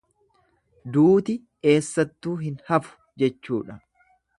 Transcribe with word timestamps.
Duuti 0.95 1.37
eessattuu 1.75 2.35
hin 2.49 2.59
hafu 2.73 3.01
jechuudha. 3.25 3.83